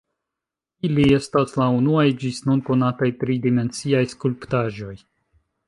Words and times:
Ili 0.87 1.03
estas 1.17 1.53
la 1.61 1.67
unuaj 1.81 2.07
ĝis 2.23 2.41
nun 2.47 2.65
konataj 2.71 3.11
tri-dimensiaj 3.21 4.03
skulptaĵoj. 4.17 4.99